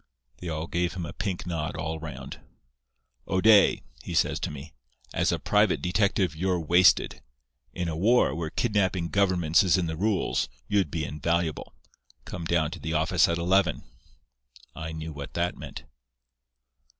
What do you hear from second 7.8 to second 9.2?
a war, where kidnapping